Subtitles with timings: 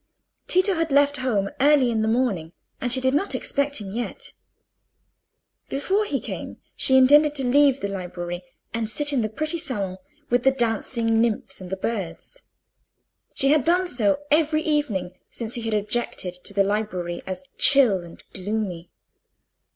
[0.47, 4.33] Tito had left home early in the morning, and she did not expect him yet.
[5.69, 8.41] Before he came she intended to leave the library,
[8.73, 9.99] and sit in the pretty saloon,
[10.31, 12.41] with the dancing nymphs and the birds.
[13.35, 17.99] She had done so every evening since he had objected to the library as chill
[18.03, 18.89] and gloomy.